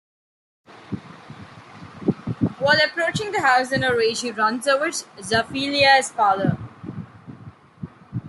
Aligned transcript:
While 2.57 2.79
approaching 2.83 3.31
the 3.33 3.41
house 3.41 3.71
in 3.71 3.83
a 3.83 3.95
rage 3.95 4.21
he 4.21 4.31
runs 4.31 4.65
over 4.67 4.87
Zoophilia's 4.87 6.09
father. 6.09 6.57